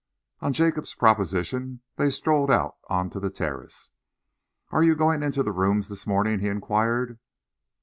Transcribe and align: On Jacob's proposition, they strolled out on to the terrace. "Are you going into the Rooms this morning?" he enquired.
On 0.39 0.51
Jacob's 0.51 0.95
proposition, 0.95 1.81
they 1.97 2.09
strolled 2.09 2.49
out 2.49 2.73
on 2.89 3.11
to 3.11 3.19
the 3.19 3.29
terrace. 3.29 3.91
"Are 4.71 4.81
you 4.81 4.95
going 4.95 5.21
into 5.21 5.43
the 5.43 5.51
Rooms 5.51 5.89
this 5.89 6.07
morning?" 6.07 6.39
he 6.39 6.47
enquired. 6.47 7.19